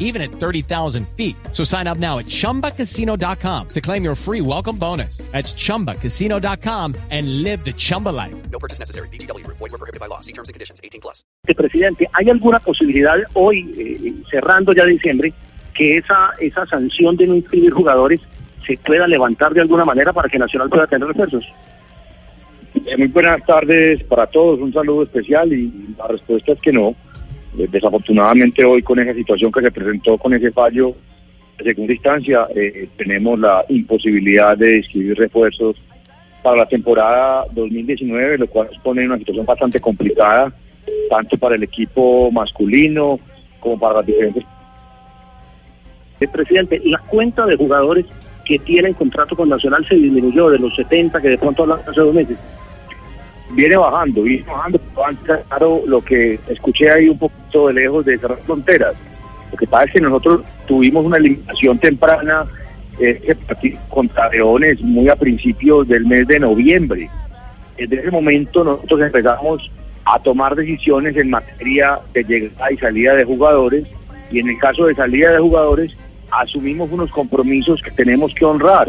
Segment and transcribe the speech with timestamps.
[0.00, 1.36] even at 30,000 feet.
[1.52, 5.18] So sign up now at chumbacasino.com to claim your free welcome bonus.
[5.30, 8.34] That's chumbacasino.com and live the Chumba life.
[8.50, 9.08] No purchase necessary.
[9.10, 9.46] BGW.
[9.46, 10.20] Void were prohibited by law.
[10.20, 10.80] See terms and conditions.
[10.82, 11.22] 18 plus.
[11.44, 15.32] Presidente, ¿hay alguna posibilidad hoy, eh, cerrando ya diciembre,
[15.74, 18.20] que esa, esa sanción de no inscribir jugadores
[18.66, 21.44] se pueda levantar de alguna manera para que Nacional pueda tener refuerzos?
[22.74, 26.94] Eh, muy buenas tardes para todos, un saludo especial y la respuesta es que no.
[27.58, 30.94] Eh, Desafortunadamente hoy con esa situación que se presentó con ese fallo
[31.58, 35.76] de segunda instancia, eh, tenemos la imposibilidad de inscribir refuerzos
[36.42, 40.52] para la temporada 2019, lo cual nos pone en una situación bastante complicada,
[41.10, 43.20] tanto para el equipo masculino
[43.58, 44.44] como para las diferentes
[46.20, 48.06] Eh, Presidente, la cuenta de jugadores
[48.44, 52.00] que tienen contrato con Nacional se disminuyó de los 70 que de pronto hablaban hace
[52.00, 52.36] dos meses.
[53.52, 54.80] Viene bajando, viene bajando,
[55.48, 58.94] claro, lo que escuché ahí un poquito de lejos de cerrar fronteras.
[59.50, 62.44] Lo que pasa es que nosotros tuvimos una eliminación temprana
[63.00, 63.34] eh,
[63.88, 67.10] contra Leones muy a principios del mes de noviembre.
[67.76, 69.70] Desde ese momento nosotros empezamos
[70.04, 73.84] a tomar decisiones en materia de llegada y salida de jugadores
[74.30, 75.96] y en el caso de salida de jugadores
[76.30, 78.88] asumimos unos compromisos que tenemos que honrar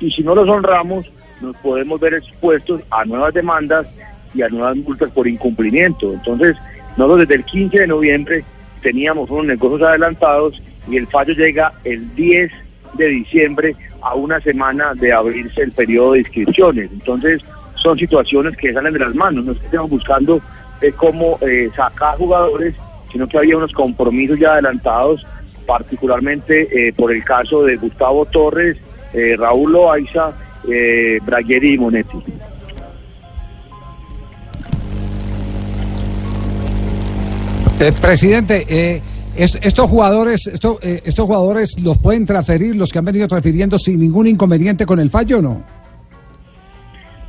[0.00, 1.06] y si no los honramos
[1.42, 3.86] nos podemos ver expuestos a nuevas demandas
[4.34, 6.12] y a nuevas multas por incumplimiento.
[6.12, 6.56] Entonces,
[6.96, 8.44] nosotros desde el 15 de noviembre
[8.80, 12.50] teníamos unos negocios adelantados y el fallo llega el 10
[12.94, 16.90] de diciembre a una semana de abrirse el periodo de inscripciones.
[16.92, 17.42] Entonces,
[17.74, 20.40] son situaciones que salen de las manos, no es que estemos buscando
[20.80, 22.74] eh, cómo eh, sacar jugadores,
[23.10, 25.26] sino que había unos compromisos ya adelantados,
[25.66, 28.76] particularmente eh, por el caso de Gustavo Torres,
[29.12, 30.32] eh, Raúl Loaiza,
[30.70, 32.18] eh, Bragueri y Monetti.
[37.80, 39.02] Eh, presidente, eh,
[39.36, 43.76] est- estos jugadores, esto- eh, estos jugadores los pueden transferir, los que han venido transfiriendo
[43.76, 45.64] sin ningún inconveniente con el fallo, ¿o ¿no?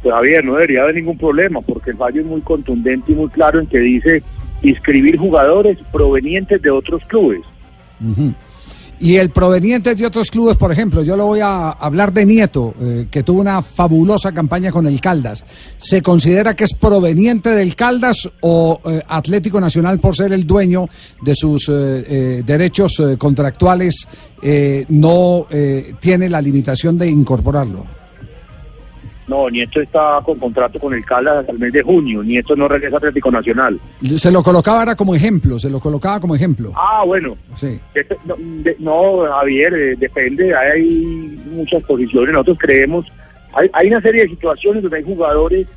[0.03, 3.59] Todavía no debería haber ningún problema, porque el fallo es muy contundente y muy claro
[3.61, 4.22] en que dice
[4.61, 7.41] inscribir jugadores provenientes de otros clubes.
[8.05, 8.33] Ujú.
[9.03, 12.74] Y el proveniente de otros clubes, por ejemplo, yo lo voy a hablar de Nieto,
[12.80, 15.44] eh, que tuvo una fabulosa campaña con el Caldas.
[15.78, 20.88] ¿Se considera que es proveniente del Caldas o eh, Atlético Nacional, por ser el dueño
[21.22, 24.08] de sus eh, eh, derechos contractuales,
[24.88, 25.47] no
[26.00, 28.03] tiene la limitación de incorporarlo?
[29.28, 32.22] No, Nieto está con contrato con el Caldas hasta el mes de junio.
[32.23, 33.79] Nieto no regresa a Atlético Nacional.
[34.16, 36.73] Se lo colocaba ahora como ejemplo, se lo colocaba como ejemplo.
[36.75, 37.38] Ah, bueno.
[37.56, 37.79] Sí.
[37.95, 40.53] Dep- No, de- no, Javier, eh, depende.
[40.56, 42.34] Hay muchas posiciones.
[42.34, 43.06] Nosotros creemos.
[43.53, 45.67] Hay, hay una serie de situaciones donde hay jugadores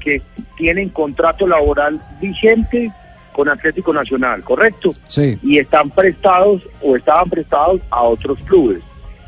[0.00, 0.20] que
[0.56, 2.90] tienen contrato laboral vigente
[3.32, 4.90] con Atlético Nacional, ¿correcto?
[5.06, 5.38] Sí.
[5.42, 8.80] y están prestados o estaban prestados a otros clubes.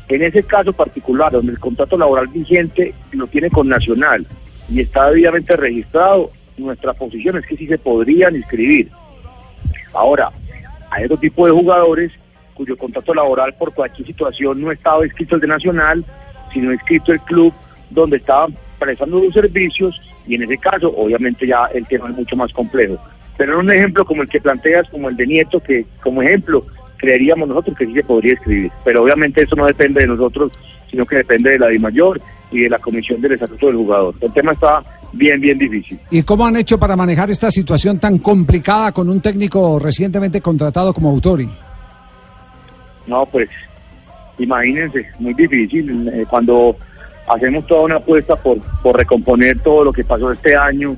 [0.09, 4.25] En ese caso particular, donde el contrato laboral vigente lo tiene con Nacional
[4.69, 8.89] y está debidamente registrado, nuestra posición es que sí se podrían inscribir.
[9.93, 10.31] Ahora,
[10.91, 12.11] hay otro tipo de jugadores
[12.53, 16.05] cuyo contrato laboral por cualquier situación no estaba inscrito el de Nacional,
[16.53, 17.53] sino inscrito el club
[17.89, 22.35] donde estaban prestando los servicios y en ese caso obviamente ya el tema es mucho
[22.35, 22.97] más complejo.
[23.37, 26.65] Pero en un ejemplo como el que planteas, como el de Nieto, que como ejemplo
[27.03, 28.71] creeríamos nosotros que sí se podría escribir.
[28.85, 30.53] Pero obviamente eso no depende de nosotros,
[30.89, 34.15] sino que depende de la DIMAYOR y de la Comisión del Estatuto del Jugador.
[34.21, 34.81] El tema está
[35.11, 35.99] bien, bien difícil.
[36.09, 40.93] ¿Y cómo han hecho para manejar esta situación tan complicada con un técnico recientemente contratado
[40.93, 41.49] como Autori?
[43.05, 43.49] No, pues
[44.39, 46.07] imagínense, muy difícil.
[46.07, 46.77] eh, cuando
[47.27, 50.95] hacemos toda una apuesta por, por recomponer todo lo que pasó este año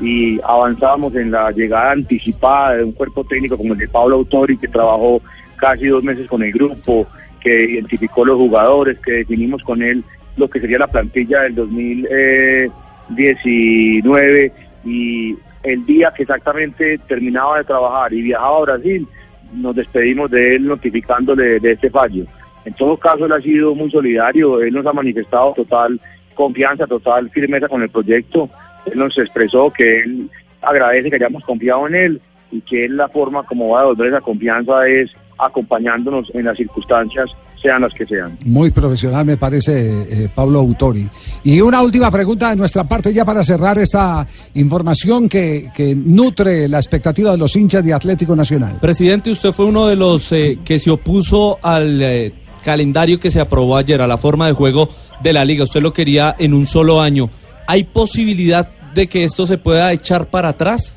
[0.00, 4.56] y avanzábamos en la llegada anticipada de un cuerpo técnico como el de Pablo Autori,
[4.56, 5.20] que trabajó
[5.58, 7.06] casi dos meses con el grupo,
[7.40, 10.02] que identificó los jugadores, que definimos con él
[10.36, 14.52] lo que sería la plantilla del 2019
[14.84, 19.06] y el día que exactamente terminaba de trabajar y viajaba a Brasil,
[19.52, 22.24] nos despedimos de él notificándole de este fallo.
[22.64, 26.00] En todo caso, él ha sido muy solidario, él nos ha manifestado total
[26.34, 28.48] confianza, total firmeza con el proyecto,
[28.86, 30.30] él nos expresó que él
[30.62, 32.20] agradece que hayamos confiado en él
[32.50, 36.56] y que él la forma como va a devolver esa confianza es acompañándonos en las
[36.56, 37.30] circunstancias
[37.60, 38.38] sean las que sean.
[38.44, 41.08] Muy profesional me parece eh, Pablo Autori.
[41.42, 46.68] Y una última pregunta de nuestra parte ya para cerrar esta información que, que nutre
[46.68, 48.78] la expectativa de los hinchas de Atlético Nacional.
[48.80, 52.32] Presidente, usted fue uno de los eh, que se opuso al eh,
[52.64, 54.88] calendario que se aprobó ayer, a la forma de juego
[55.20, 55.64] de la liga.
[55.64, 57.30] Usted lo quería en un solo año.
[57.66, 60.96] ¿Hay posibilidad de que esto se pueda echar para atrás?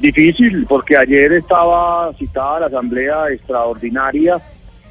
[0.00, 4.38] Difícil, porque ayer estaba citada la asamblea extraordinaria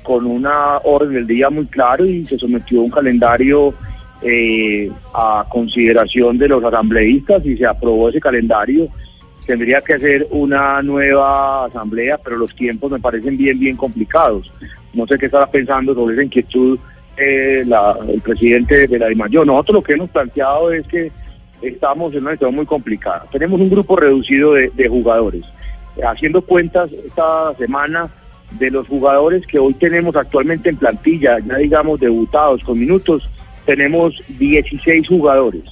[0.04, 3.74] con una orden del día muy claro y se sometió un calendario
[4.22, 8.88] eh, a consideración de los asambleístas y se aprobó ese calendario.
[9.48, 14.54] Tendría que hacer una nueva asamblea, pero los tiempos me parecen bien, bien complicados.
[14.94, 16.78] No sé qué estará pensando sobre esa inquietud
[17.18, 19.48] eh, la, el presidente de la DIMAYOR.
[19.48, 21.12] Nosotros lo que hemos planteado es que
[21.62, 23.26] estamos en una situación muy complicada.
[23.32, 25.44] Tenemos un grupo reducido de, jugadores.
[26.04, 28.10] Haciendo cuentas esta semana
[28.52, 33.30] de los jugadores que hoy tenemos actualmente en plantilla, ya digamos debutados con minutos,
[33.66, 35.64] tenemos 16 jugadores.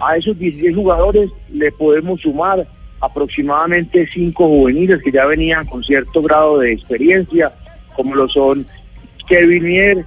[0.00, 2.66] A esos 16 jugadores le podemos sumar
[3.00, 7.52] aproximadamente 5 juveniles que ya venían con cierto grado de experiencia,
[7.94, 8.64] como lo son
[9.28, 10.04] Kevin Mier,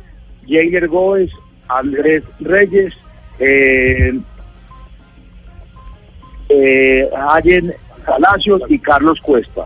[0.48, 1.30] Jair Góez,
[1.68, 2.94] Andrés Reyes,
[3.40, 4.20] eh,
[6.52, 7.74] eh, Allen
[8.06, 9.66] Palacios y Carlos Cuesta.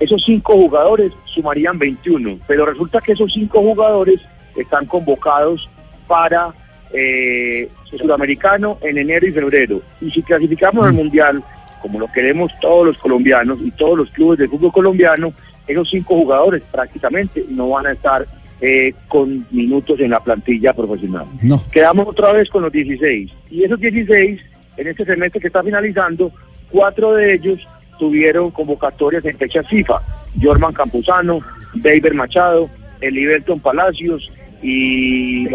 [0.00, 4.20] Esos cinco jugadores sumarían 21, pero resulta que esos cinco jugadores
[4.56, 5.68] están convocados
[6.06, 6.52] para
[6.92, 9.82] eh, el sudamericano en enero y febrero.
[10.00, 11.42] Y si clasificamos al mundial,
[11.80, 15.32] como lo queremos todos los colombianos y todos los clubes de fútbol colombiano,
[15.66, 18.26] esos cinco jugadores prácticamente no van a estar
[18.60, 21.26] eh, con minutos en la plantilla profesional.
[21.42, 21.62] No.
[21.70, 23.30] Quedamos otra vez con los 16.
[23.50, 24.40] Y esos 16,
[24.76, 26.32] en este semestre que está finalizando,
[26.70, 27.60] cuatro de ellos
[27.98, 30.00] tuvieron convocatorias en fechas FIFA.
[30.42, 31.40] Jorman Campuzano,
[31.74, 32.68] David Machado,
[33.00, 34.30] Eliberton Palacios
[34.62, 35.46] y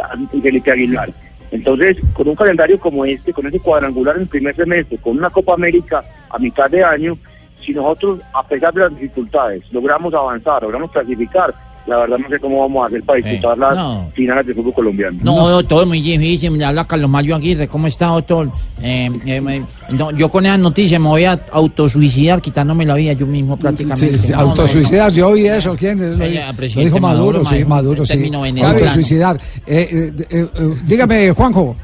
[0.42, 1.10] Felipe Aguilar.
[1.51, 5.30] Entonces, con un calendario como este, con ese cuadrangular en el primer semestre, con una
[5.30, 7.18] Copa América a mitad de año,
[7.62, 11.54] si nosotros, a pesar de las dificultades, logramos avanzar, logramos clasificar,
[11.88, 14.12] la verdad no sé cómo vamos a hacer para disputar las no.
[14.14, 15.18] finales de fútbol colombiano.
[15.24, 16.52] No, doctor, muy difícil.
[16.52, 17.68] Me habla Carlos Mario Aguirre.
[17.68, 18.52] ¿Cómo está, doctor?
[18.81, 23.14] Eh, eh, me- no, yo con esa noticia me voy a autosuicidar quitándome la vida
[23.14, 24.18] yo mismo prácticamente.
[24.20, 24.50] Sí, sí, No, no, no.
[24.52, 25.98] autosuicidarse, yo oí eso, ¿quién?
[26.18, 26.42] Lo, Eh,
[26.76, 28.14] lo dijo Maduro, Maduro, sí, ma- Maduro, sí.
[28.14, 28.80] término venezolano.
[28.80, 29.40] Autosuicidar.
[29.66, 31.76] Eh, eh, eh, eh, dígame, Juanjo.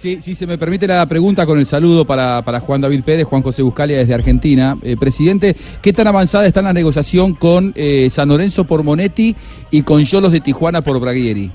[0.00, 3.26] Sí, si se me permite la pregunta con el saludo para, para Juan David Pérez,
[3.26, 4.74] Juan José Buscalia desde Argentina.
[4.82, 9.36] Eh, presidente, ¿qué tan avanzada está la negociación con eh, San Lorenzo por Monetti
[9.70, 11.50] y con Yolos de Tijuana por Braguieri?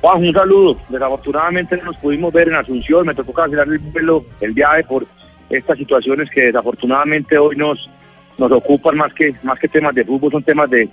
[0.00, 0.78] Juan, un saludo.
[0.88, 5.08] Desafortunadamente no nos pudimos ver en Asunción, me tocó cancelar el vuelo, el viaje por
[5.48, 7.90] estas situaciones que desafortunadamente hoy nos
[8.38, 10.88] nos ocupan más que más que temas de fútbol, son temas de,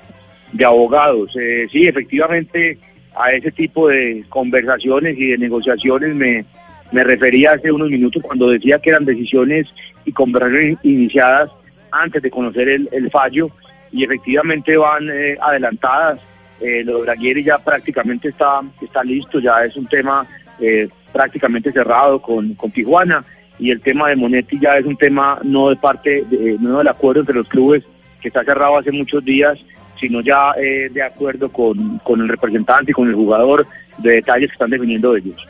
[0.52, 1.30] de abogados.
[1.40, 2.80] Eh, sí, efectivamente
[3.18, 6.46] a ese tipo de conversaciones y de negociaciones me,
[6.92, 9.68] me refería hace unos minutos cuando decía que eran decisiones
[10.06, 11.50] y conversaciones iniciadas
[11.92, 13.50] antes de conocer el, el fallo
[13.92, 16.20] y efectivamente van eh, adelantadas.
[16.60, 20.26] Eh, lo de Braguieri ya prácticamente está, está listo, ya es un tema
[20.60, 23.24] eh, prácticamente cerrado con, con Tijuana
[23.60, 26.88] y el tema de Monetti ya es un tema no de parte, de, no del
[26.88, 27.84] acuerdo entre los clubes
[28.22, 29.60] que está cerrado hace muchos días,
[30.00, 33.66] sino ya eh, de acuerdo con, con el representante y con el jugador
[33.98, 35.48] de detalles que están definiendo ellos.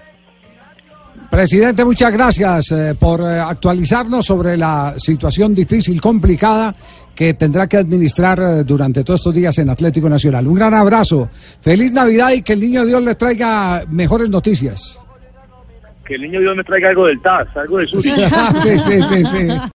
[1.29, 6.73] Presidente, muchas gracias eh, por eh, actualizarnos sobre la situación difícil, complicada
[7.13, 10.47] que tendrá que administrar eh, durante todos estos días en Atlético Nacional.
[10.47, 11.29] Un gran abrazo,
[11.61, 15.01] feliz Navidad y que el niño Dios le traiga mejores noticias.
[16.05, 18.05] Que el niño Dios me traiga algo del TAS, algo de Zurich.
[18.63, 19.47] sí, sí, sí, sí.